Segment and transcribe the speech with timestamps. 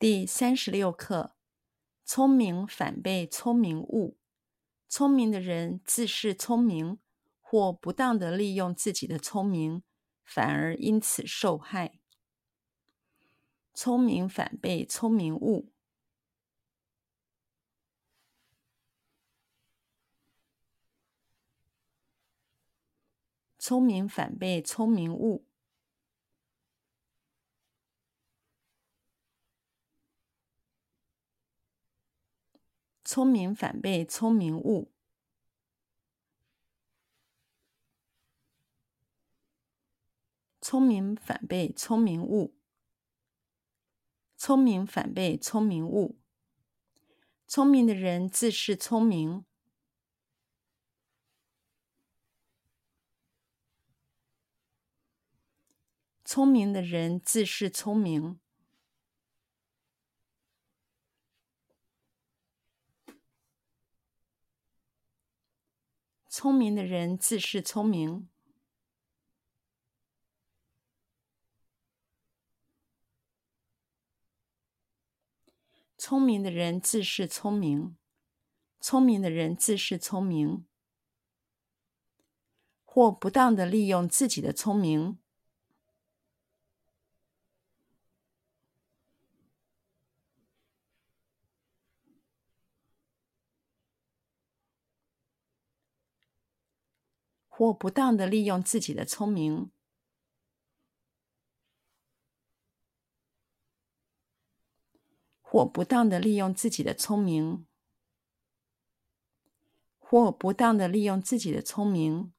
[0.00, 1.34] 第三十六课：
[2.04, 4.16] 聪明反被聪明误。
[4.88, 7.00] 聪明的人自恃聪明，
[7.40, 9.82] 或不当地利用自己的聪明，
[10.22, 11.98] 反而因此受害。
[13.74, 15.72] 聪明反被聪明误。
[23.58, 25.47] 聪明反被聪明误。
[33.10, 34.92] 聪明反被聪明误。
[40.60, 42.54] 聪明反被聪明误。
[44.36, 46.18] 聪明反被聪明误。
[47.46, 49.46] 聪明的人自恃聪明。
[56.26, 58.38] 聪明的人自恃聪明。
[66.40, 68.28] 聪明的人自恃聪明。
[75.96, 77.96] 聪明的人自恃聪明。
[78.80, 80.64] 聪明的人自恃聪明，
[82.84, 85.18] 或不当的利用自己的聪明。
[97.58, 99.72] 或不当的利用自己的聪明，
[105.42, 107.66] 或不当的利用自己的聪明，
[109.98, 112.32] 或不当的利用自己的聪明，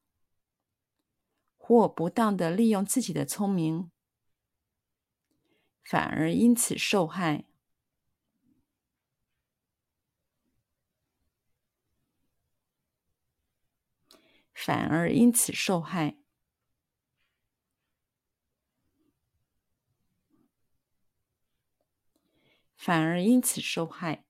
[1.58, 3.90] 或不当的利用自己的聪明，
[5.84, 7.49] 反而因此受害。
[14.62, 16.18] 反而因此受害。
[22.76, 24.26] 反而因此受害。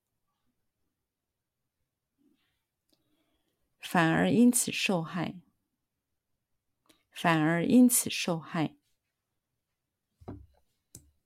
[3.81, 5.35] 反而因此受害。
[7.11, 8.80] 反而因此受害。